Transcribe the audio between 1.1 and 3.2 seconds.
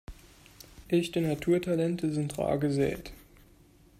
Naturtalente sind rar gesät.